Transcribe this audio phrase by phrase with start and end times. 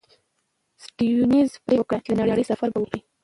[0.83, 3.01] سټيونز پرېکړه وکړه چې د نړۍ سفر به وکړي.